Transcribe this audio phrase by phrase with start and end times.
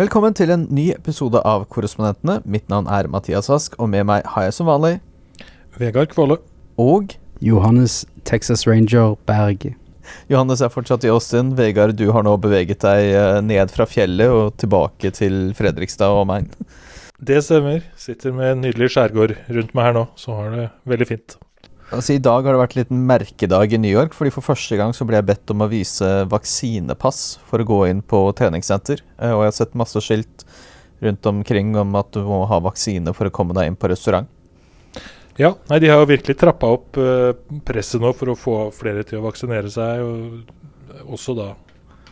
[0.00, 2.38] Velkommen til en ny episode av Korrespondentene.
[2.48, 4.94] Mitt navn er Mathias Ask, og med meg har jeg som vanlig
[5.76, 6.38] Vegard Kvåle.
[6.80, 7.12] Og
[7.44, 9.66] Johannes Texas Ranger Berg.
[10.32, 11.50] Johannes er fortsatt i Austin.
[11.58, 16.22] Vegard, du har nå beveget deg eh, ned fra fjellet og tilbake til Fredrikstad og
[16.22, 16.48] omegn.
[17.20, 17.84] Det stemmer.
[18.00, 21.36] Sitter med en nydelig skjærgård rundt meg her nå, så har det veldig fint.
[21.90, 24.76] Altså, I dag har det vært en liten merkedag i New York, fordi for første
[24.78, 29.02] gang så ble jeg bedt om å vise vaksinepass for å gå inn på treningssenter.
[29.18, 30.44] Eh, Og jeg har sett masse skilt
[31.02, 34.30] rundt omkring om at du må ha vaksine for å komme deg inn på restaurant.
[35.40, 37.32] Ja, nei, de har jo virkelig trappa opp eh,
[37.66, 41.48] presset nå for å få flere til å vaksinere seg, og også da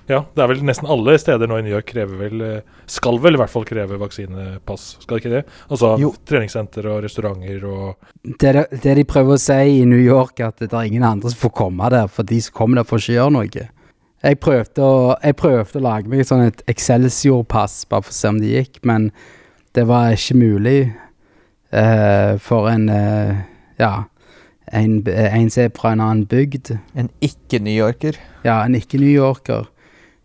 [0.09, 3.19] Ja, det er vel nesten alle steder nå i New York krever vel eh, Skal
[3.21, 5.43] vel i hvert fall kreve vaksinepass, skal det ikke det?
[5.69, 6.13] Altså Jo.
[6.29, 10.49] treningssenter og restauranter og Det, det, det de prøver å si i New York, er
[10.49, 13.05] at det er ingen andre som får komme der, for de som kommer der, får
[13.05, 13.67] ikke gjøre noe.
[14.25, 18.19] Jeg prøvde å, jeg prøvde å lage meg et sånn et Excelsior-pass, bare for å
[18.19, 19.11] se om det gikk, men
[19.77, 20.79] det var ikke mulig
[21.77, 23.37] uh, for en uh,
[23.79, 24.09] Ja,
[24.75, 26.73] en, en som er fra en annen bygd.
[26.99, 28.19] En ikke-New Yorker.
[28.43, 29.69] Ja, en ikke-New Yorker.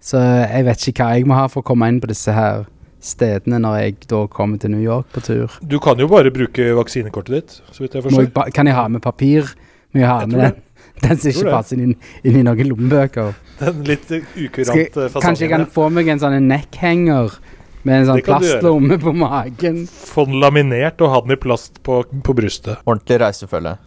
[0.03, 2.65] Så jeg vet ikke hva jeg må ha for å komme inn på disse her
[3.03, 5.55] stedene når jeg da kommer til New York på tur.
[5.63, 8.27] Du kan jo bare bruke vaksinekortet ditt, så vidt jeg forstår.
[8.27, 9.53] jeg kan jeg ha med papir?
[9.93, 10.61] Må jeg ha Jeg med den,
[11.05, 13.33] den som ikke passer inn, inn i noen lommebøker?
[13.59, 15.23] Den litt ukurant jeg, fasangen.
[15.27, 17.37] kanskje jeg kan få meg en sånn neckhanger
[17.83, 19.83] med en sånn plastlomme på magen?
[19.87, 22.79] Få den laminert og ha den i plast på, på brystet.
[22.83, 23.77] Ordentlig reisefølge.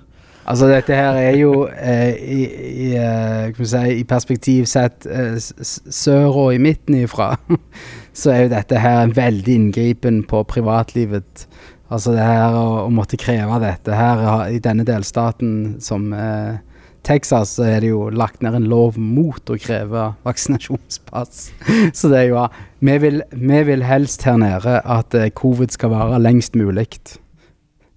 [0.47, 2.43] Altså, dette her er jo eh, i,
[2.87, 7.33] i, eh, si, i perspektiv sett eh, sør og i midten ifra,
[8.21, 11.49] så er jo dette her en veldig inngripen på privatlivet.
[11.91, 16.63] Altså det her å, å måtte kreve dette her i denne delstaten som eh,
[17.07, 21.45] Texas, så er det jo lagt ned en lov mot å kreve vaksinasjonspass.
[21.99, 22.47] Så det er jo
[22.83, 26.99] Vi vil, vi vil helst her nede at eh, covid skal vare lengst mulig.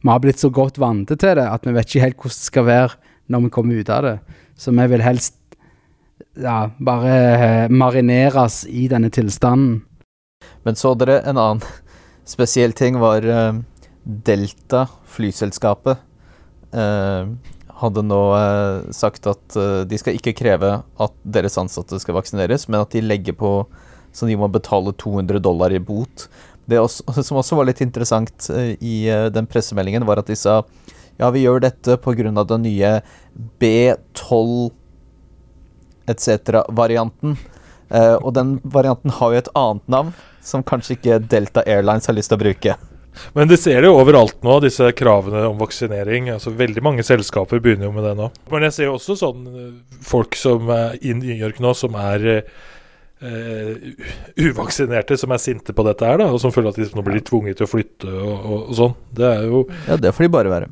[0.01, 2.47] Vi har blitt så godt vante til det at vi vet ikke helt hvordan det
[2.47, 4.15] skal være når vi kommer ut av det.
[4.59, 5.35] Så vi vil helst
[6.39, 9.81] ja, bare eh, marineres i denne tilstanden.
[10.63, 11.63] Men så dere en annen
[12.33, 13.59] spesiell ting var eh,
[14.03, 15.99] Delta, flyselskapet,
[16.71, 17.31] eh,
[17.79, 18.23] hadde nå
[18.91, 19.55] sagt at
[19.87, 23.53] de skal ikke kreve at deres ansatte skal vaksineres, men at de legger på
[24.11, 26.25] så de må betale 200 dollar i bot.
[26.69, 30.37] Det også, som også var litt interessant eh, i eh, den pressemeldingen, var at de
[30.39, 30.61] sa
[31.19, 32.31] ja, vi gjør dette pga.
[32.47, 32.91] den nye
[33.59, 34.69] B12
[36.09, 37.35] etc.-varianten.
[37.89, 40.13] Eh, og den varianten har jo et annet navn,
[40.45, 42.77] som kanskje ikke Delta Airlines har lyst til å bruke.
[43.33, 46.29] Men det ser jo overalt nå, disse kravene om vaksinering.
[46.35, 48.29] Altså Veldig mange selskaper begynner jo med det nå.
[48.53, 49.71] Men jeg ser jo også sånn eh,
[50.05, 52.59] folk som er i New York nå, som er eh,
[54.39, 57.23] uvaksinerte, som er sinte på dette her, da, og som føler at de nå blir
[57.25, 58.93] tvunget til å flytte og, og, og sånn.
[59.19, 60.69] Det er jo Ja, det får de bare være.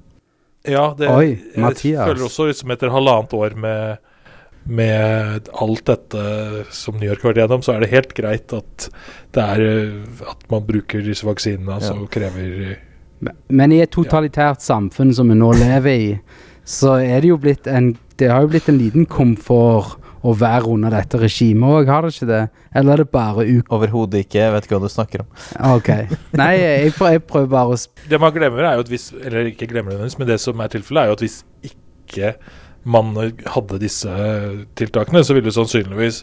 [0.67, 2.07] Ja, det Oi, jeg Mathias.
[2.09, 4.03] føler også liksom etter halvannet år med
[4.67, 6.23] med alt dette
[6.75, 8.89] som New York har vært gjennom, så er det helt greit at
[9.31, 12.07] det er eh, at man bruker disse vaksinene, altså Ja.
[12.11, 12.75] krever eh,
[13.21, 16.19] Men- Men i et totalitært samfunn som vi nå lever i,
[16.65, 20.71] så er det jo blitt en Det har jo blitt en liten komfort å være
[20.73, 22.41] under dette regimet òg, har det ikke det?
[22.77, 23.55] Eller er det bare u...
[23.73, 24.39] Overhodet ikke.
[24.41, 25.29] Jeg vet ikke hva du snakker om.
[25.75, 25.91] OK.
[26.39, 29.09] Nei, jeg prøver, jeg prøver bare å sp Det man glemmer, er jo at hvis
[29.21, 31.39] Eller ikke glemmer det nødvendigvis, men det som er tilfellet, er jo at hvis
[31.71, 32.35] ikke
[32.87, 33.11] man
[33.51, 34.13] hadde disse
[34.79, 36.21] tiltakene, så ville sannsynligvis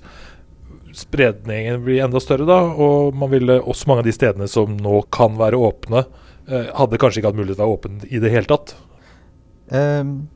[0.95, 5.03] spredningen bli enda større da, og man ville også mange av de stedene som nå
[5.15, 6.05] kan være åpne,
[6.49, 8.77] eh, hadde kanskje ikke hatt mulighet til å være åpne i det hele tatt.
[9.75, 10.29] Ehm,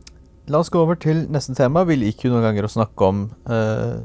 [0.49, 1.85] la oss gå over til neste tema.
[1.89, 3.99] Vi liker jo noen ganger å snakke om eh,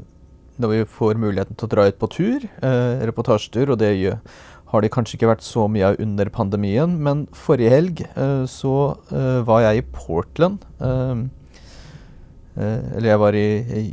[0.60, 4.18] når vi får muligheten til å dra ut på tur, eh, reportasjetur, og det gjør,
[4.74, 8.74] har det kanskje ikke vært så mye av under pandemien, men forrige helg eh, så
[9.14, 10.62] eh, var jeg i Portland.
[10.82, 11.24] ehm,
[12.56, 13.48] eh, eller jeg var i,
[13.80, 13.84] i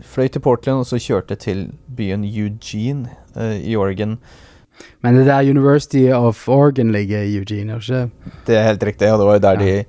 [0.00, 1.66] Fløy til Portland og så kjørte til
[1.96, 4.14] byen Eugene eh, i Oregon.
[5.04, 8.06] Men det der University of Oregon ligger i Eugene, ikke?
[8.46, 9.66] Det er helt riktig, og det var jo der Ja.
[9.66, 9.84] de eh,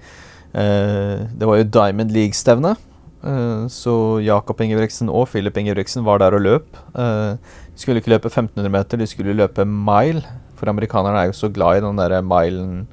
[0.51, 2.75] Det var jo Diamond League-stevne.
[3.23, 6.77] eh, så Jakob Ingebrigtsen og Filip Ingebrigtsen var der og løp.
[6.95, 10.23] Eh, de skulle ikke løpe 1500 meter, de skulle løpe mile.
[10.55, 12.87] For amerikanerne er jo så glad i den der milen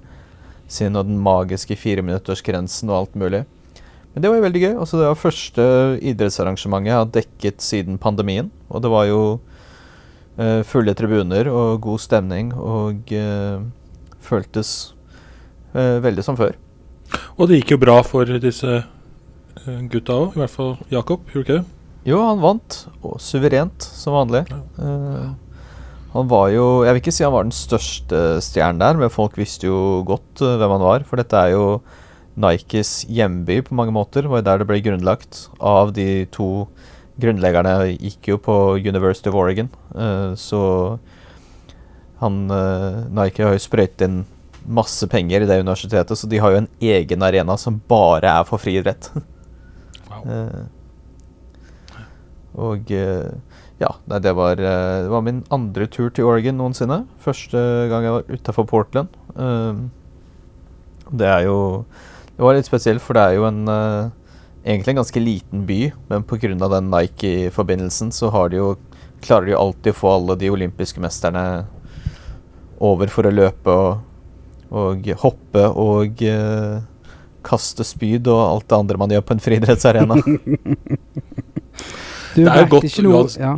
[0.68, 3.44] sin og den magiske fireminuttersgrensen og alt mulig.
[4.12, 4.74] Men det var jo veldig gøy.
[4.80, 5.64] Altså, det var første
[6.02, 8.50] idrettsarrangementet jeg har dekket siden pandemien.
[8.68, 9.20] Og det var jo
[10.40, 13.64] uh, fulle tribuner og god stemning, og uh,
[14.20, 14.94] føltes
[15.76, 16.56] uh, veldig som før.
[17.38, 21.44] Og det gikk jo bra for disse eh, gutta òg, i hvert fall Jakob, gjorde
[21.46, 21.66] ikke det?
[22.08, 24.46] Jo, han vant, og suverent som vanlig.
[24.50, 24.62] Ja.
[24.80, 25.28] Uh,
[26.14, 29.36] Han var jo Jeg vil ikke si han var den største stjernen der, men folk
[29.36, 31.04] visste jo godt uh, hvem han var.
[31.04, 31.82] For dette er jo
[32.38, 34.24] Nikes hjemby på mange måter.
[34.24, 35.48] Det var der det ble grunnlagt.
[35.60, 36.68] Av de to
[37.20, 40.98] grunnleggerne gikk jo på University of Oregon, uh, så
[42.18, 42.48] han
[43.14, 44.22] Nike har jo sprøytet inn
[44.68, 48.48] masse penger i det universitetet, så de har jo en egen arena som bare er
[48.48, 49.12] for friidrett.
[50.18, 50.24] Wow.
[52.58, 56.96] og ja, nei, det var, det var min andre tur til Oregon noensinne.
[57.22, 57.60] Første
[57.92, 59.12] gang jeg var utafor Portland.
[61.12, 61.84] Det er jo
[62.34, 63.60] Det var litt spesielt, for det er jo en
[64.64, 66.68] egentlig en ganske liten by, men pga.
[66.68, 68.76] den Nike-forbindelsen så har de jo
[69.20, 71.66] klarer de jo alltid å få alle de olympiske mesterne
[72.78, 74.04] over for å løpe og,
[74.70, 76.78] og hoppe og uh,
[77.48, 80.18] kaste spyd og alt det andre man gjør på en friidrettsarena.
[82.34, 83.54] Det er jo godt uansett ja.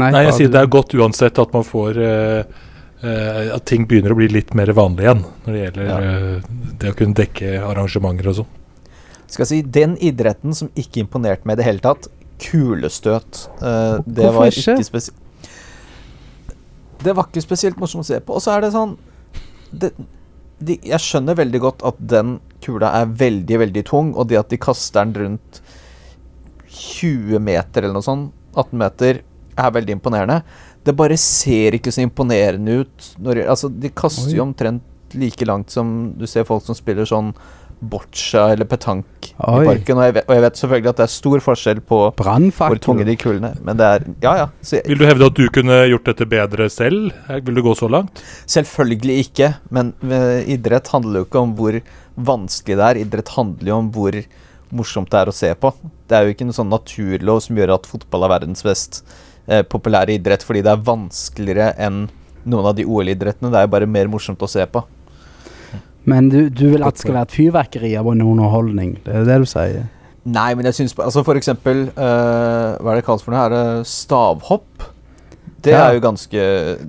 [0.00, 2.40] Nei, jeg sier du- det er godt uansett at man får uh,
[3.04, 5.98] uh, At ting begynner å bli litt mer vanlig igjen når det gjelder Ja.
[6.82, 8.50] det å kunne dekke arrangementer og sånn.
[9.30, 12.08] Skal jeg si, Den idretten som ikke imponerte meg i det hele tatt,
[12.42, 13.44] kulestøt.
[13.62, 14.74] Uh, det var ikke?
[14.74, 15.20] ikke spesielt
[17.04, 18.34] Det var ikke spesielt morsomt å se på.
[18.34, 18.96] Og så er det sånn
[19.70, 19.92] det,
[20.58, 24.52] de, Jeg skjønner veldig godt at den kula er veldig, veldig tung, og det at
[24.52, 25.60] de kaster den rundt
[26.74, 29.20] 20 meter eller noe sånt, 18 meter,
[29.54, 30.40] er veldig imponerende.
[30.84, 34.38] Det bare ser ikke så imponerende ut når Altså, de kaster Oi.
[34.38, 34.82] jo omtrent
[35.14, 37.32] like langt som du ser folk som spiller sånn
[37.90, 39.64] boccia eller petank Oi.
[39.64, 39.98] i parken.
[39.98, 43.06] Og jeg, vet, og jeg vet selvfølgelig at det er stor forskjell på hvor tunge
[43.08, 44.46] de kulene er, men det er Ja, ja.
[44.62, 47.12] Så jeg, Vil du hevde at du kunne gjort dette bedre selv?
[47.44, 48.22] Vil du gå så langt?
[48.50, 51.78] selvfølgelig ikke, men eh, idrett handler jo ikke om hvor
[52.14, 53.00] vanskelig det er.
[53.04, 54.18] Idrett handler jo om hvor
[54.74, 55.72] morsomt det er å se på.
[56.08, 59.02] Det er jo ikke noen sånn naturlov som gjør at fotball er verdens mest
[59.46, 62.06] eh, populære idrett fordi det er vanskeligere enn
[62.44, 63.50] noen av de OL-idrettene.
[63.52, 64.84] Det er jo bare mer morsomt å se på.
[66.10, 68.98] Men du, du vil at det skal være et fyrverkeri av en underholdning?
[69.06, 69.86] Det er det du sier?
[70.24, 73.42] Nei, men jeg syns Altså for eksempel uh, Hva er det kalt for noe?
[73.44, 73.82] her?
[73.88, 74.86] stavhopp?
[75.64, 75.86] Det Ja.
[75.88, 76.42] er jo ganske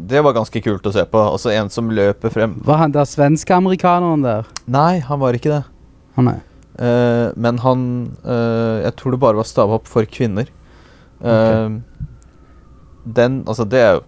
[0.07, 1.19] Det var ganske kult å se på.
[1.31, 4.47] Altså en som løper frem Var han der svenske-amerikaneren der?
[4.67, 5.63] Nei, han var ikke det.
[6.19, 6.43] Han er
[6.75, 7.83] Uh, men han
[8.25, 10.49] uh, Jeg tror det bare var stavhopp for kvinner.
[11.23, 11.69] Eh,
[13.07, 14.01] Den Altså, det er jo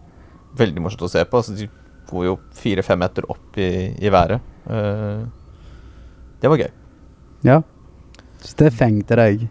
[0.59, 1.39] veldig morsomt å se på.
[1.39, 1.69] Altså, de
[2.11, 3.69] går jo fire-fem meter opp i,
[4.03, 4.41] i været.
[4.69, 5.25] Eh,
[6.41, 6.71] det var gøy.
[7.47, 7.61] Ja.
[8.43, 9.47] Så det fengte deg.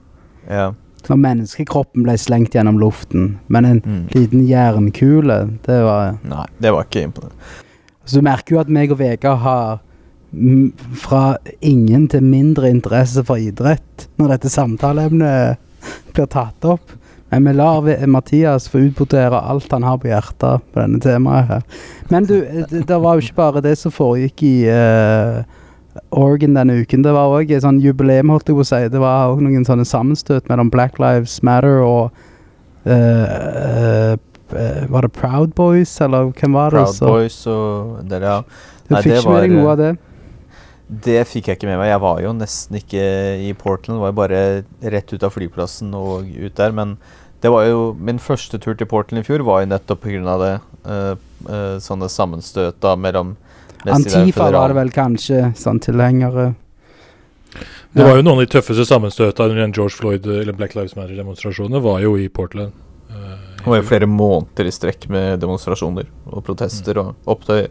[0.49, 0.73] Ja.
[1.09, 3.39] Når menneskekroppen ble slengt gjennom luften.
[3.49, 4.07] Men en Mm.
[4.15, 7.35] liten jernkule, det var Nei, det var ikke imponerende.
[8.05, 9.81] Så du merker jo at meg og Vegard har
[10.95, 15.57] fra ingen til mindre interesse for idrett når dette samtaleemnet
[16.15, 16.91] blir tatt opp.
[17.31, 21.65] Men vi lar Mathias få utbrodere alt han har på hjertet på denne temaet her.
[22.13, 22.37] Men du,
[22.71, 25.43] det, det var jo ikke bare det som foregikk i uh,
[26.15, 27.03] Oregon denne uken.
[27.03, 28.81] Det var òg et sånn jubileum, holdt jeg på å si.
[28.93, 32.15] Det var òg noen sånne sammenstøt mellom Black Lives Matter og
[32.87, 36.85] uh, eh, eh, Var det Proud Boys, eller hvem var det?
[36.85, 38.41] Proud så- Boys og en ja.
[38.87, 39.97] Du Nei, fikk ikke med deg noe av det?
[40.87, 41.89] Det fikk jeg ikke med meg.
[41.91, 43.07] Jeg var jo nesten ikke
[43.43, 43.99] i Portland.
[43.99, 44.43] Var jo bare
[44.95, 46.71] rett ut av flyplassen og ut der.
[46.71, 46.95] Men
[47.43, 50.37] det var jo min første tur til Portland i fjor var jo nettopp pga.
[50.43, 50.55] det.
[50.87, 51.17] Uh,
[51.49, 53.37] uh, sånne sammenstøt da mellom
[53.87, 56.55] Antifa var det vel kanskje, sånn tilhengere.
[57.93, 58.09] Det Ja.
[58.09, 62.01] var jo noen av de tøffeste sammenstøtene under George Floyd- eller Black Lives Matter-demonstrasjonene var
[62.01, 62.73] jo i Portland.
[63.11, 67.71] Uh, i Det var jo flere måneder i strekk med demonstrasjoner og protester og opptøyer.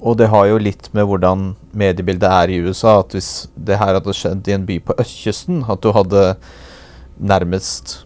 [0.00, 3.00] Og det har jo litt med hvordan mediebildet er i USA.
[3.00, 6.36] At hvis det her hadde skjedd i en by på østkysten, at du hadde
[7.20, 8.04] nærmest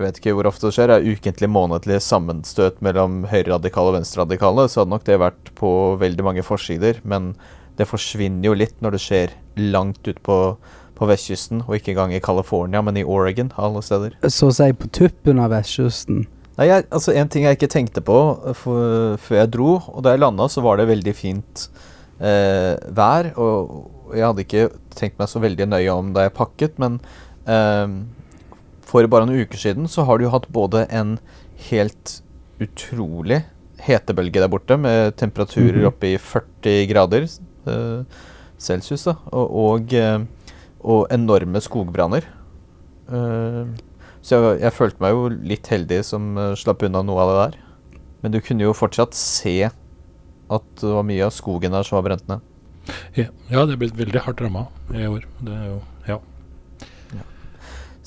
[0.00, 4.64] Jeg vet ikke hvor ofte det skjer, er ukentlig, månedlig sammenstøt mellom høyreradikale og venstreradikale,
[4.64, 7.02] så hadde nok det vært på veldig mange forsider.
[7.04, 7.34] Men
[7.76, 10.36] det forsvinner jo litt når det skjer langt ut på,
[10.96, 14.16] på vestkysten, og ikke engang i California, men i Oregon, alle steder.
[14.32, 16.22] Så å si på tuppen av vestkysten.
[16.56, 18.16] Nei, jeg, altså En ting jeg ikke tenkte på
[18.56, 21.66] for, før jeg dro, og da jeg landa, så var det veldig fint
[22.16, 23.34] eh, vær.
[23.36, 24.64] Og jeg hadde ikke
[24.96, 26.96] tenkt meg så veldig nøye om da jeg pakket, men
[27.44, 28.00] eh,
[28.90, 31.16] for bare noen uker siden så har du jo hatt både en
[31.70, 32.16] helt
[32.60, 33.44] utrolig
[33.80, 35.86] hetebølge der borte, med temperaturer Mhm.
[35.88, 37.24] oppe i 40 grader
[37.70, 38.02] uh,
[38.60, 40.18] celsius, da, og, og, eh,
[40.84, 42.26] og enorme skogbranner.
[43.08, 43.64] Uh,
[44.22, 47.60] så jeg, jeg følte meg jo litt heldig som slapp unna noe av det der.
[48.22, 52.04] Men du kunne jo fortsatt se at det var mye av skogen der som var
[52.10, 52.44] brent ned.
[53.16, 55.24] Ja, ja, det er blitt veldig hardt ramma i år.
[55.40, 55.78] Det er jo
[56.10, 56.18] Ja.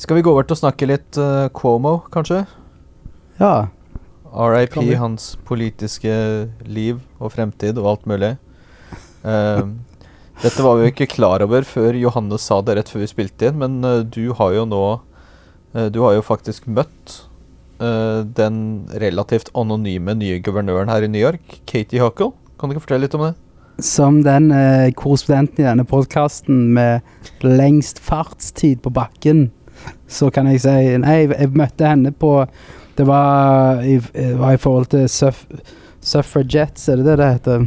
[0.03, 2.41] Skal vi gå over til å snakke litt uh, Cuomo, kanskje?
[3.37, 3.69] Ja.
[4.33, 6.11] RIP hans politiske
[6.67, 8.33] liv og fremtid og alt mulig.
[9.23, 9.61] Eh,
[10.41, 13.47] dette var vi jo ikke klar over før Johannes sa det rett før vi spilte
[13.47, 14.81] inn, men uh, du har jo nå
[15.77, 17.21] eh, Du har jo faktisk møtt
[17.83, 18.59] den
[19.01, 22.31] relativt anonyme nye guvernøren her i New York, Katie Huckle.
[22.55, 23.33] Kan du ikke fortelle litt om det?
[23.83, 24.51] Som den
[24.95, 29.49] korrespondenten i denne podkasten med lengst fartstid på bakken,
[30.13, 32.35] så kan jeg si Nei, jeg, jeg møtte henne på
[32.97, 33.97] Det var i,
[34.37, 35.47] var i forhold til suff,
[36.03, 37.65] Suffragettes, er det det det heter?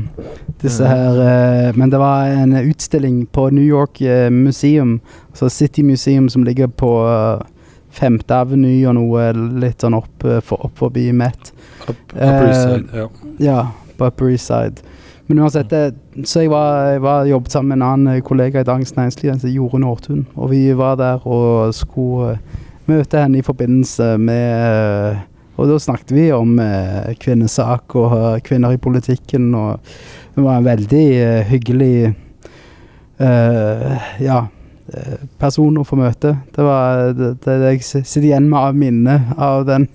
[0.63, 4.99] Disse her eh, Men det var en utstilling på New York eh, Museum,
[5.31, 7.41] altså City Museum, som ligger på eh,
[7.97, 9.31] Femte Avenue og noe
[9.63, 11.53] litt sånn opp, eh, for, opp forbi Met.
[11.89, 13.09] Up, Upper East Eh, Side, ja.
[13.41, 13.59] Ja,
[13.97, 14.85] på Upper East Side.
[15.27, 18.63] Men uansett, det, så jeg var, jeg var jobbet sammen med en annen eh, kollega
[18.63, 20.27] i Dagens Næringsliv, som Jorunn Aartun.
[20.37, 24.53] Og vi var der og skulle eh, møte henne i forbindelse med
[25.17, 25.25] eh,
[25.57, 29.81] Og da snakket vi om eh, kvinnesak og eh, kvinner i politikken, og
[30.37, 32.13] hun var en veldig eh, hyggelig
[33.21, 34.43] uh, Ja.
[34.93, 36.37] eh, Person å få møte.
[36.55, 39.89] Det var det, det jeg sitter igjen med av minnet av den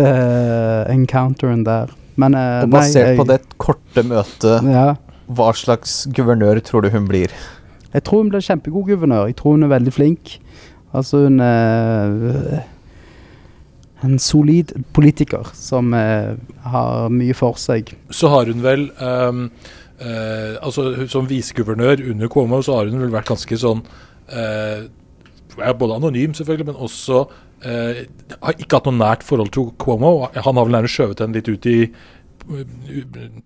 [0.00, 1.92] uh, encounteren der.
[2.16, 4.94] Men uh, Og basert nei, på det korte møtet, Ja.
[5.30, 7.30] hva slags guvernør tror du hun blir?
[7.92, 9.26] Jeg tror hun blir kjempegod guvernør.
[9.30, 10.38] Jeg tror hun er veldig flink.
[10.94, 12.62] Altså hun er
[14.02, 16.34] en solid politiker som uh,
[16.72, 17.92] har mye for seg.
[18.10, 19.50] Så har hun vel um,
[20.00, 23.82] uh, altså Som viseguvernør under Cuomo så har hun vel vært ganske sånn
[24.32, 24.88] eh,
[25.60, 27.24] er Både anonym, selvfølgelig, men også
[27.64, 30.30] eh, har ikke hatt noe nært forhold til Cuomo.
[30.34, 31.78] Han har vel nærmest skjøvet henne litt ut i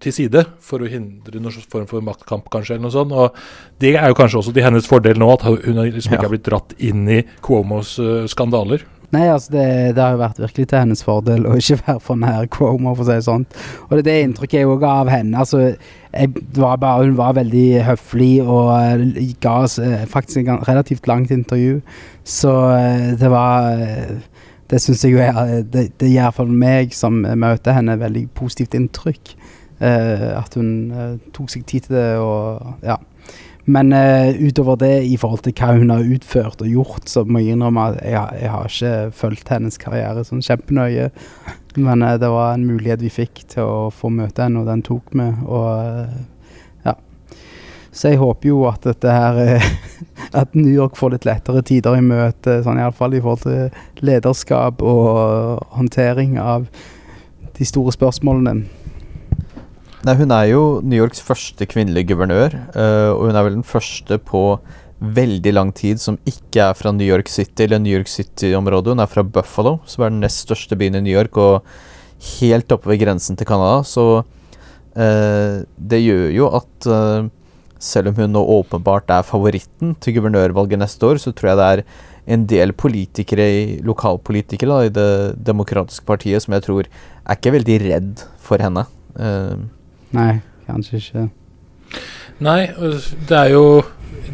[0.00, 2.76] til side for å hindre noen form for maktkamp, kanskje.
[2.76, 3.34] eller noe sånt, og
[3.78, 6.46] Det er jo kanskje også til hennes fordel nå, at hun liksom ikke har blitt
[6.46, 8.86] dratt inn i Cuomos uh, skandaler.
[9.14, 12.18] Nei, altså det, det har jo vært virkelig til hennes fordel å ikke være for
[12.18, 13.44] nær Cuomo, for å si det sånn.
[13.86, 15.38] Og det er det inntrykket jeg òg av henne.
[15.38, 15.74] Altså,
[16.58, 21.30] var bare, hun var veldig høflig og eh, ga oss eh, faktisk et relativt langt
[21.34, 21.80] intervju.
[22.24, 23.70] Så eh, det var
[24.70, 28.74] Det syns jeg jo er Det, det gir iallfall meg som møter henne, veldig positivt
[28.74, 29.34] inntrykk.
[29.84, 30.70] At hun
[31.34, 32.96] tok seg tid til det og Ja.
[33.64, 37.40] Men uh, utover det, i forhold til hva hun har utført og gjort, så må
[37.40, 41.08] jeg innrømme at jeg, jeg har ikke fulgt hennes karriere sånn kjempenøye.
[41.80, 44.84] Men uh, det var en mulighet vi fikk til å få møte henne, og den
[44.84, 45.30] tok vi.
[45.48, 46.96] Og uh, ja.
[47.88, 49.40] Så jeg håper jo at dette her
[50.40, 54.82] At New York får litt lettere tider i møte, sånn iallfall i forhold til lederskap
[54.82, 56.66] og håndtering av
[57.54, 58.83] de store spørsmålene.
[60.04, 63.64] Nei, Hun er jo New Yorks første kvinnelige guvernør, eh, og hun er vel den
[63.64, 64.58] første på
[65.00, 68.92] veldig lang tid som ikke er fra New York City eller New York City-området.
[68.92, 71.64] Hun er fra Buffalo, som er den nest største byen i New York, og
[72.38, 73.78] helt oppe ved grensen til Canada.
[73.80, 74.24] Så
[74.92, 77.30] eh, det gjør jo at eh,
[77.80, 81.70] selv om hun nå åpenbart er favoritten til guvernørvalget neste år, så tror jeg det
[81.70, 81.84] er
[82.36, 83.46] en del politikere,
[83.84, 88.84] lokalpolitikere da, i Det demokratiske partiet som jeg tror er ikke veldig redd for henne.
[89.16, 89.64] Eh,
[90.14, 91.26] Nei, kanskje ikke.
[92.44, 92.60] Nei,
[93.28, 93.66] det er jo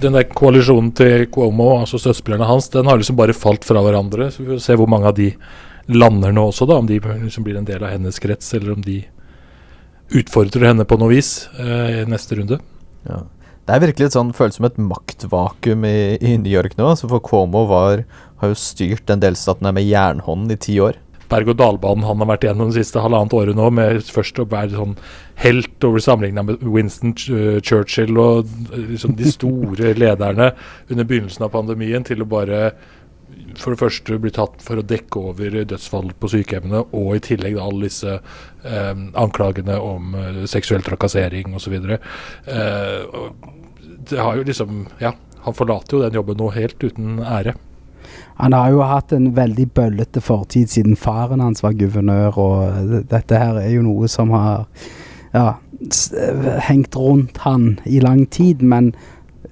[0.00, 4.30] den der koalisjonen til Cuomo, altså støttespillerne hans, den har liksom bare falt fra hverandre.
[4.32, 5.32] Så vi får se hvor mange av de
[5.90, 6.78] lander nå også, da.
[6.80, 9.02] Om de liksom blir en del av hennes krets, eller om de
[10.16, 12.58] utfordrer henne på noe vis eh, i neste runde.
[13.06, 13.22] Ja.
[13.68, 16.88] Det er virkelig et sånn, føles som et maktvakuum i, i New York nå.
[16.94, 18.02] Altså for Cuomo var,
[18.40, 20.98] har jo styrt den delstaten her med jernhånden i ti år.
[21.30, 24.96] Berg-og-dal-banen han har vært gjennom det siste halvannet året nå, med først å være sånn
[25.44, 30.52] helt over sammenligna med Winston øh, Churchill og øh, liksom de store lederne
[30.90, 32.64] under begynnelsen av pandemien, til å bare
[33.58, 37.56] for det første bli tatt for å dekke over dødsfall på sykehjemmene, og i tillegg
[37.56, 41.76] da alle disse eh, anklagene om eh, seksuell trakassering osv.
[41.90, 43.18] Eh,
[44.10, 47.56] det har jo liksom Ja, han forlater jo den jobben nå helt uten ære.
[48.40, 53.38] Han har jo hatt en veldig bøllete fortid siden faren hans var guvernør, og dette
[53.38, 54.66] her er jo noe som har
[55.34, 55.54] ja,
[56.16, 58.92] eh, hengt rundt han i lang tid, men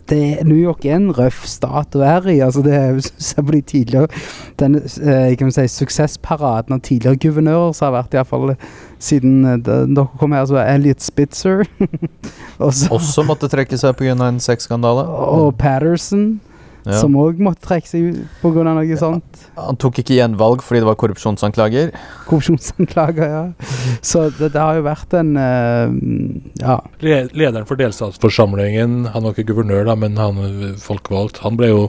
[0.08, 2.38] det, New York er en røff stat å være i.
[2.40, 2.94] altså det er
[3.44, 4.08] på de tidligere
[4.56, 8.54] Den eh, kan si, suksessparaden av tidligere guvernører som har vært iallfall
[9.04, 11.66] siden eh, da- dere kom her, så var Elliot Spitzer
[12.58, 14.16] Også, Også måtte trekke seg pga.
[14.16, 15.04] en sexskandale.
[15.06, 16.40] og Patterson,
[16.88, 17.00] Ja.
[17.02, 18.64] som òg måtte trekke seg pga.
[18.64, 19.42] noe sånt.
[19.58, 21.90] Han tok ikke gjenvalg fordi det var korrupsjonsanklager.
[22.28, 23.42] korrupsjonsanklager, ja.
[24.00, 25.92] Så det, det har jo vært en uh,
[26.62, 26.78] Ja.
[27.02, 30.40] Lederen for delstatsforsamlingen, han var ikke guvernør, da, men han
[30.80, 31.84] folkevalgt, han ble jo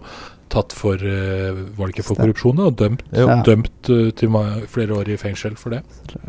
[0.49, 2.69] tatt for eh, Var det ikke for korrupsjon, da?
[2.71, 3.39] Og dømt, Ja.
[3.45, 4.33] dømt eh, til
[4.73, 5.83] flere år i fengsel for det.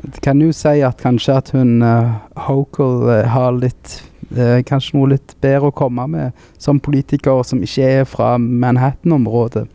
[0.05, 4.03] Det kan jo si at kanskje at hun uh, Hokel har litt
[4.37, 9.67] eh, Kanskje noe litt bedre å komme med som politiker som ikke er fra Manhattan-området.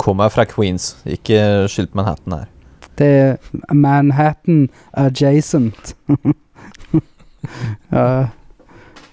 [0.00, 2.48] Kommer fra Queens, ikke skyldt Manhattan her.
[2.98, 5.94] Det er Manhattan adjacent.
[7.94, 8.30] ja.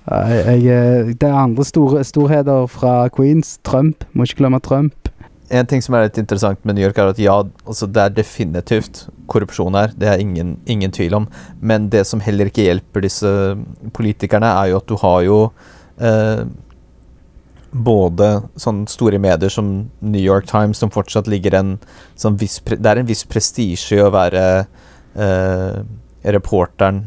[0.10, 3.60] Ja, jeg, jeg, det er andre store storheter fra Queens.
[3.64, 4.04] Trump.
[4.14, 5.01] Må ikke glemme Trump.
[5.52, 8.18] En ting som er litt interessant med New York, er at ja, altså det er
[8.22, 9.92] definitivt korrupsjon her.
[10.00, 11.28] Det er ingen, ingen tvil om.
[11.60, 13.32] Men det som heller ikke hjelper disse
[13.96, 15.40] politikerne, er jo at du har jo
[16.00, 16.46] eh,
[17.72, 18.30] både
[18.60, 21.78] sånne store medier som New York Times, som fortsatt ligger en
[22.20, 24.44] sånn viss Det er en viss prestisje i å være
[25.16, 25.78] eh,
[26.36, 27.06] reporteren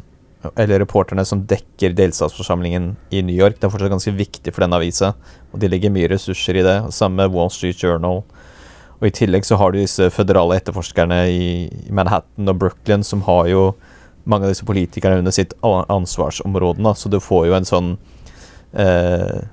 [0.57, 3.59] eller reporterne som dekker delstatsforsamlingen i New York.
[3.59, 5.15] Det er fortsatt ganske viktig for den avisa,
[5.53, 6.77] og de legger mye ressurser i det.
[6.95, 8.23] Samme med Wall Street Journal.
[9.01, 11.49] Og i tillegg så har du disse føderale etterforskerne i
[11.93, 13.65] Manhattan og Brooklyn som har jo
[14.25, 17.91] mange av disse politikerne under sitt ansvarsområde, så du får jo en sånn
[18.73, 19.45] eh,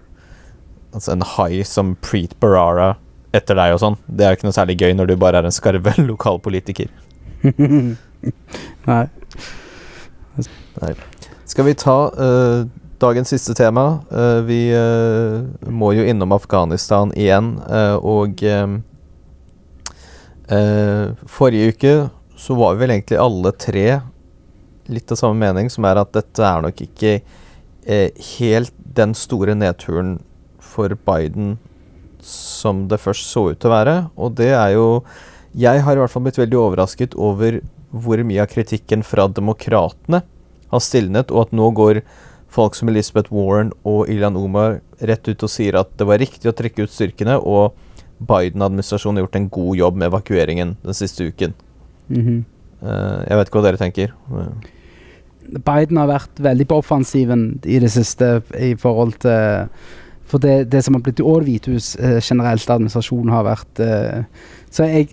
[0.91, 2.97] Altså en hai som Preet Barara
[3.31, 3.95] etter deg og sånn.
[4.11, 6.89] Det er jo ikke noe særlig gøy når du bare er en skarve lokalpolitiker.
[8.89, 9.05] Nei.
[11.45, 12.63] Skal vi ta uh,
[13.01, 13.99] dagens siste tema?
[14.11, 17.57] Uh, vi uh, må jo innom Afghanistan igjen,
[18.01, 18.43] og
[21.31, 21.91] Forrige uke
[22.35, 23.85] så var vi vel egentlig alle tre
[24.91, 27.13] litt av samme mening, som er at dette er nok ikke
[28.35, 30.17] helt den store nedturen
[30.59, 31.53] for Biden
[32.25, 33.95] som det først så ut til å være.
[34.19, 34.87] Og det er jo
[35.57, 37.59] Jeg har i hvert fall blitt veldig overrasket over
[37.91, 40.21] hvor mye av kritikken fra demokratene
[40.71, 42.01] har stilnet, og at nå går
[42.51, 46.51] folk som Elizabeth Warren og Ilhan Omar rett ut og sier at det var riktig
[46.51, 47.75] å trekke ut styrkene, og
[48.21, 51.53] Biden-administrasjonen har gjort en god jobb med evakueringen den siste uken.
[52.07, 52.43] Mm -hmm.
[53.29, 54.13] jeg vet ikke hva dere tenker.
[55.41, 59.67] Biden har vært veldig på offensiven i det siste i forhold til
[60.25, 63.79] For det, det som har blitt Og Det hvite hus eh, generelt, administrasjonen, har vært
[63.79, 64.23] eh,
[64.69, 65.09] Så jeg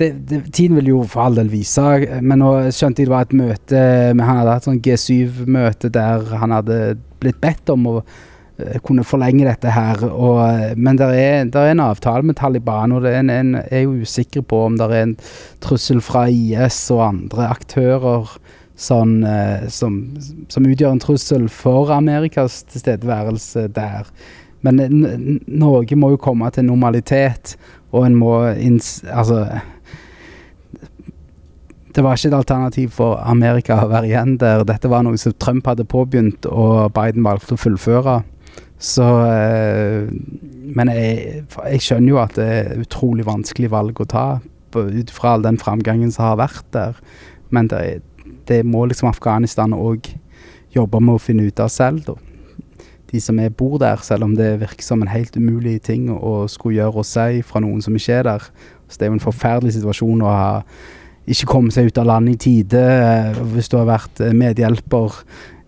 [0.00, 1.84] det, det, Tiden vil jo for all del vise,
[2.20, 3.84] men nå skjønte jeg det var et møte
[4.16, 6.80] med Han hadde hatt sånn G7-møte der han hadde
[7.20, 10.04] blitt bedt om å eh, kunne forlenge dette her.
[10.08, 13.54] Og, eh, men det er, er en avtale med Taliban, og det er en, en,
[13.62, 15.16] er jo usikker på om det er en
[15.64, 18.32] trussel fra IS og andre aktører
[18.80, 20.00] sånn, eh, som,
[20.52, 24.08] som utgjør en trussel for Amerikas tilstedeværelse der.
[24.64, 24.80] Men
[25.48, 27.56] Norge må jo komme til normalitet,
[27.92, 28.98] og en må inns...
[29.08, 29.46] Altså
[31.94, 34.62] Det var ikke et alternativ for Amerika å være igjen der.
[34.68, 38.20] Dette var noe som Trump hadde påbegynt, og Biden valgte å fullføre.
[38.80, 40.06] Så eh,
[40.76, 44.28] Men jeg, jeg skjønner jo at det er utrolig vanskelig valg å ta,
[44.70, 46.98] ut fra all den framgangen som har vært der.
[47.50, 48.02] Men det,
[48.46, 50.12] det må liksom Afghanistan òg
[50.74, 52.16] jobbe med å finne ut av selv, da.
[53.10, 56.44] De som er bor der, selv om det virker som en helt umulig ting å
[56.46, 58.44] skulle gjøre og si fra noen som ikke er der.
[58.86, 60.52] Så det er jo en forferdelig situasjon å ha
[61.28, 62.80] ikke komme seg ut av landet i tide.
[62.80, 65.20] eh, Hvis du har vært eh, medhjelper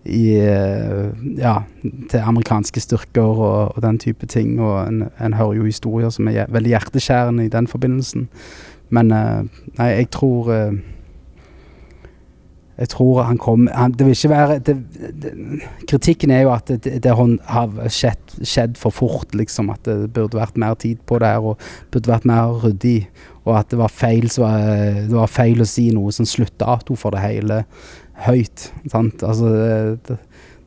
[0.05, 1.63] i, eh, ja,
[2.09, 4.59] til amerikanske styrker og, og den type ting.
[4.59, 8.27] Og en, en hører jo historier som er veldig hjerteskjærende i den forbindelsen.
[8.93, 10.51] Men nei, jeg tror
[12.73, 14.73] Jeg tror han kom Det vil ikke være det,
[15.21, 15.33] det,
[15.89, 19.69] Kritikken er jo at det, det, har skjedd, skjedd for fort, liksom.
[19.69, 21.61] At det burde vært mer tid på det her, og
[21.93, 23.07] burde vært mer ryddig.
[23.43, 24.63] Og at det var feil, var,
[25.05, 27.63] det var feil å si noe som sluttdato for det hele
[28.25, 28.71] høyt.
[28.89, 29.23] Sant?
[29.25, 29.51] Altså,
[30.07, 30.17] det,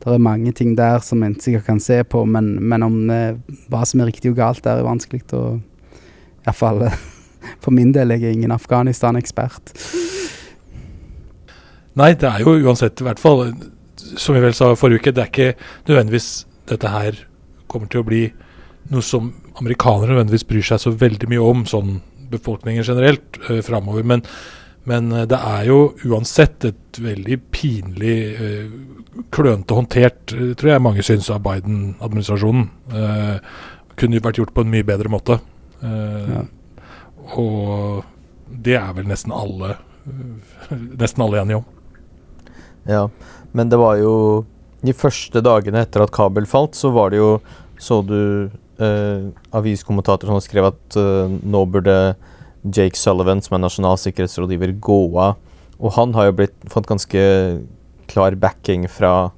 [0.05, 3.39] det er mange ting der som en sikkert kan se på, men, men om eh,
[3.73, 5.57] hva som er riktig og galt, der er vanskelig å
[6.47, 6.85] Iallfall
[7.65, 9.75] for min del, jeg er ingen Afghanistan-ekspert.
[11.97, 13.47] Nei, det er jo uansett, i hvert fall,
[13.97, 15.53] som vi vel sa forrige uke, det er ikke
[15.89, 16.29] nødvendigvis
[16.69, 17.23] dette her
[17.71, 18.27] kommer til å bli
[18.93, 21.97] noe som amerikanere nødvendigvis bryr seg så veldig mye om, sånn
[22.31, 24.05] befolkningen generelt, uh, framover.
[24.07, 24.23] Men,
[24.87, 31.05] men eh, det er jo uansett et veldig pinlig, uh, klønete håndtert, tror jeg mange
[31.07, 32.69] syns, av Biden-administrasjonen.
[32.93, 33.57] Eh,
[33.97, 35.39] kunne vært gjort på en mye bedre måte.
[35.81, 36.45] Eh, Ja.
[37.41, 38.05] Og
[38.63, 39.73] det er vel nesten alle
[41.01, 41.65] nesten alle enige om.
[42.87, 43.09] Ja,
[43.53, 44.45] men det var jo
[44.87, 47.31] De første dagene etter at Kabel falt, så var det jo
[47.83, 52.17] Så du eh, aviskommentatorer som skrev at eh, nå burde
[52.67, 55.37] Jake Sullivan, som er nasjonal sikkerhetsrådgiver, gå av.
[55.79, 57.21] Og han har jo blitt, fått ganske
[58.11, 59.31] klar backing fra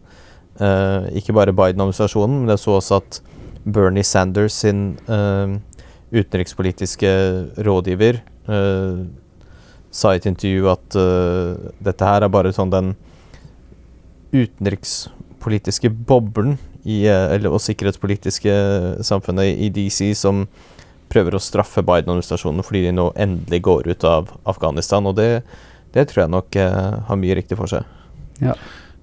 [0.60, 3.20] eh, ikke bare Biden-administrasjonen, men jeg så også at
[3.68, 5.58] Bernie Sanders sin eh,
[6.14, 7.10] utenrikspolitiske
[7.66, 9.02] rådgiver eh,
[9.90, 12.94] sa i et intervju at eh, dette her er bare sånn den
[14.32, 18.54] utenrikspolitiske boblen i, eh, eller, og sikkerhetspolitiske
[19.06, 20.46] samfunnet i DC som
[21.08, 25.06] prøver å straffe Biden-administrasjonen fordi de nå endelig går ut av Afghanistan.
[25.08, 25.42] Og det,
[25.96, 27.88] det tror jeg nok eh, har mye riktig for seg.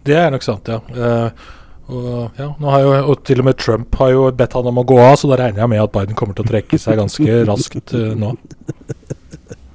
[0.06, 0.80] Det er nok sant, ja.
[0.94, 1.46] Eh,
[1.86, 4.82] og, ja nå har jo, og til og med Trump har jo bedt han om
[4.82, 6.98] å gå av, så da regner jeg med at Biden kommer til å trekke seg
[7.02, 8.34] ganske raskt eh, nå.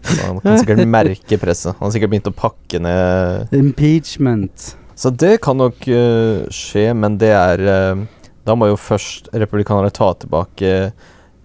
[0.01, 1.77] Så han kan sikkert merke presset.
[1.77, 4.73] Han har sikkert begynt å pakke ned Impeachment.
[5.01, 8.03] Så det kan nok uh, skje, men det er uh,
[8.45, 10.91] Da må jo først republikanerne ta tilbake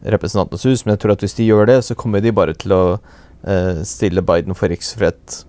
[0.05, 2.75] Representantenes hus, men jeg tror at hvis de gjør det, så kommer de bare til
[2.75, 5.39] å uh, stille Biden for riksfrett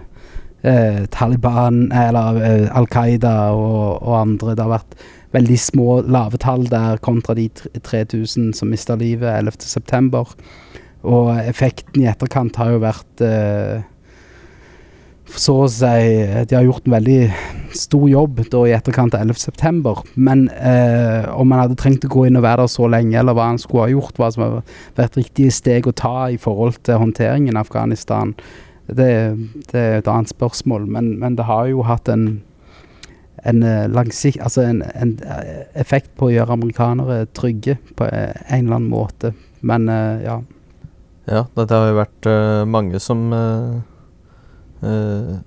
[1.15, 2.41] Taliban, eller
[2.75, 4.57] Al Qaida og, og andre.
[4.57, 4.97] Det har vært
[5.31, 7.45] veldig små, lave tall der kontra de
[7.79, 10.25] 3000 som mista livet 11.9.
[11.07, 13.23] Og effekten i etterkant har jo vært
[15.37, 17.19] så å si De har gjort en veldig
[17.77, 19.93] stor jobb da i etterkant av 11.9.
[20.15, 23.37] Men eh, om man hadde trengt å gå inn og være der så lenge, eller
[23.37, 24.59] hva han skulle ha gjort, hva som har
[24.97, 28.33] vært riktige steg å ta i forhold til håndteringen av Afghanistan,
[28.89, 29.09] det,
[29.69, 30.89] det er et annet spørsmål.
[30.89, 32.29] Men, men det har jo hatt en
[33.43, 38.33] en, eh, langsikt, altså en, en eh, effekt på å gjøre amerikanere trygge på eh,
[38.49, 39.33] en eller annen måte.
[39.61, 40.39] Men eh, ja.
[41.29, 43.79] Ja, det har jo vært eh, mange som eh,
[44.83, 45.39] eh,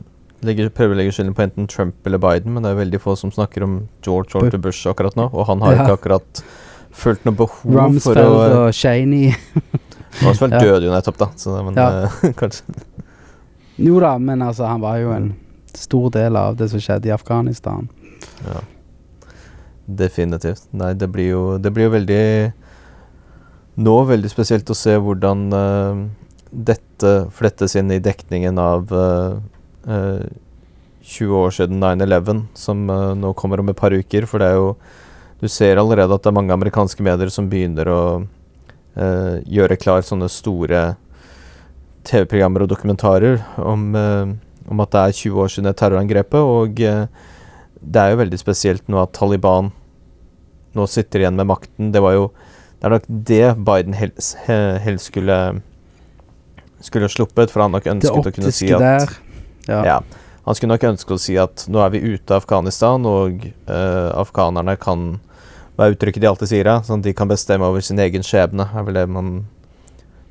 [0.43, 3.17] legger, prøver å legge skylden på enten Trump eller Biden, men det er veldig få
[3.19, 5.85] som snakker om George Walter Bush akkurat nå, og han har Ja.
[5.87, 6.43] ikke akkurat
[6.93, 9.33] følt noe behov for å Rumsfeld og Shaney.
[10.23, 10.61] Rumsfeld Ja.
[10.61, 12.05] døde jo nettopp, da, så, men Ja.
[12.05, 12.63] eh, kanskje
[13.79, 15.35] Jo da, men altså, han var jo en
[15.75, 17.89] stor del av det som skjedde i Afghanistan.
[18.45, 18.61] Ja.
[19.87, 20.67] Definitivt.
[20.73, 22.53] Nei, det blir jo Det blir jo veldig
[23.83, 26.03] Nå veldig spesielt å se hvordan eh,
[26.53, 29.39] dette flettes inn i dekningen av uh,
[29.89, 30.25] uh,
[31.03, 34.23] 20 år siden 9-11, som eh, nå kommer om et par uker.
[34.31, 34.77] For det er jo
[35.43, 38.03] Du ser allerede at det er mange amerikanske medier som begynner å
[38.95, 40.83] eh, gjøre klar sånne store
[42.07, 44.31] TV-programmer og dokumentarer om, eh,
[44.71, 46.39] om at det er 20 år siden terrorangrepet.
[46.39, 49.73] Og det er jo veldig spesielt nå at Taliban
[50.79, 51.91] nå sitter igjen med makten.
[51.91, 52.31] Det var jo
[52.79, 55.63] Det er nok det Biden helst, he- helst skulle
[56.87, 59.15] skulle sluppet, for han nok ønsket å kunne si at der.
[59.69, 59.81] Ja.
[59.87, 59.99] ja.
[60.43, 64.11] Han skulle nok ønske å si at nå er vi ute av Afghanistan, og uh,
[64.19, 65.21] afghanerne kan
[65.73, 66.69] Hva er uttrykket de alltid sier?
[66.69, 66.83] da?
[66.85, 69.31] Sånn at de kan bestemme over sin egen skjebne, er vel det man,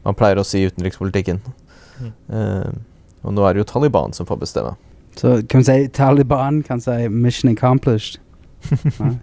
[0.05, 1.41] man pleier å si i utenrikspolitikken.
[1.97, 2.11] Mm.
[2.29, 2.69] Uh,
[3.25, 4.75] og nå er det jo Taliban som får bestemme.
[5.17, 8.19] Så kan vi si Taliban kan si 'mission accomplished'.
[8.99, 9.17] Nei.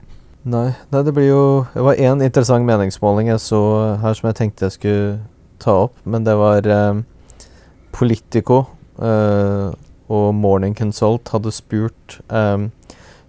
[0.49, 3.61] Nei, nei, det blir jo Det var én interessant meningsmåling jeg så
[4.01, 5.19] her som jeg tenkte jeg skulle
[5.59, 7.01] ta opp, men det var eh,
[7.95, 8.65] Politico
[9.01, 9.71] uh,
[10.09, 12.71] og Morning Consult hadde spurt um,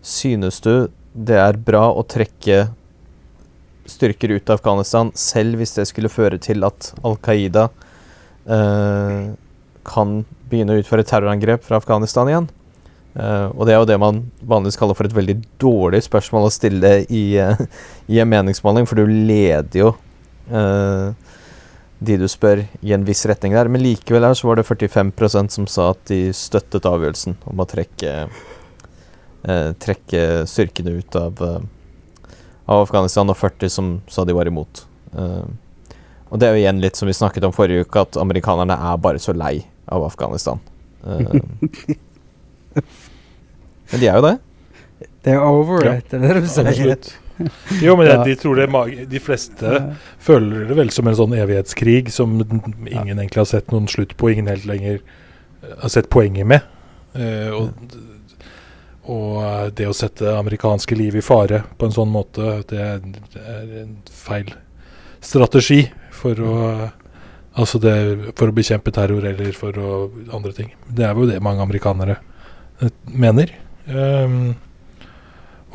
[0.06, 2.70] Synes du det er bra å trekke
[3.90, 7.66] styrker ut av Afghanistan, selv hvis det skulle føre til at Al Qaida
[8.46, 9.32] uh,
[9.90, 10.20] kan
[10.50, 12.50] begynne å utføre terrorangrep fra Afghanistan igjen.
[13.18, 16.54] Uh, og det er jo det man vanligvis kaller for et veldig dårlig spørsmål å
[16.54, 17.58] stille i, uh,
[18.14, 19.90] i en meningsmåling, for du leder jo
[20.50, 21.10] eh,
[22.00, 23.68] de du spør, i en viss retning der.
[23.72, 27.68] Men likevel her så var det 45% som sa at de støttet avgjørelsen om å
[27.68, 28.14] trekke,
[29.44, 31.60] eh, trekke styrkene ut av, eh,
[32.70, 34.86] av Afghanistan, og 40 som sa de var imot.
[35.18, 35.44] Eh,
[36.32, 38.98] og det er jo igjen litt som vi snakket om forrige uke, at amerikanerne er
[39.02, 40.60] bare så lei av Afghanistan.
[41.04, 41.18] Eh,
[43.92, 44.38] men de er jo det.
[45.26, 46.98] Er over Ja, it, det er det du sier.
[47.86, 48.68] Jo, men jeg, de tror det
[49.12, 49.80] de fleste
[50.22, 54.32] føler det vel som en sånn evighetskrig som ingen egentlig har sett noen slutt på,
[54.34, 56.68] ingen helt lenger eh, har sett poenget med.
[57.16, 57.98] Eh, og,
[59.10, 63.04] og eh, det å sette amerikanske liv i fare på en sånn måte, det er,
[63.34, 64.54] det er en feil
[65.20, 66.56] strategi for å
[67.60, 67.92] Altså det,
[68.38, 69.94] for å bekjempe terror eller for å
[70.38, 70.70] andre ting.
[70.88, 72.14] Det er jo det mange amerikanere
[73.10, 73.50] mener.
[73.90, 74.54] Um,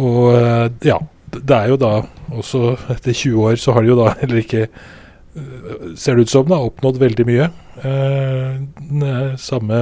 [0.00, 0.96] og ja,
[1.40, 1.92] det er jo da
[2.34, 6.30] også etter 20 år så har de jo da heller ikke eh, Ser det ut
[6.34, 7.48] som da oppnådd veldig mye.
[7.82, 9.80] Eh, samme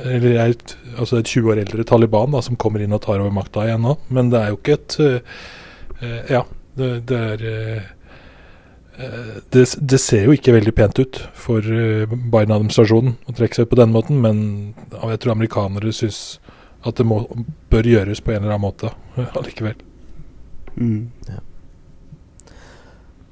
[0.00, 3.20] Eller er et, altså et 20 år eldre Taliban da som kommer inn og tar
[3.20, 3.98] over makta igjen nå.
[4.08, 6.44] Men det er jo ikke et eh, Ja,
[6.80, 7.82] det, det er eh,
[8.98, 13.68] eh, det, det ser jo ikke veldig pent ut for eh, Biden-administrasjonen å trekke seg
[13.68, 14.42] ut på den måten, men
[14.94, 16.40] jeg tror amerikanere syns
[16.86, 17.22] at det må,
[17.72, 18.94] bør gjøres på en eller annen måte
[19.36, 19.76] allikevel.
[20.76, 21.10] Mm.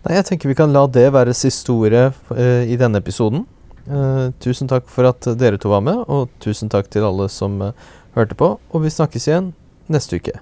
[0.07, 3.45] Nei, jeg tenker vi kan la det være siste ordet uh, i denne episoden.
[3.89, 7.61] Uh, tusen takk for at dere to var med, og tusen takk til alle som
[7.63, 7.73] uh,
[8.17, 8.55] hørte på.
[8.73, 9.53] Og vi snakkes igjen
[9.93, 10.39] neste uke.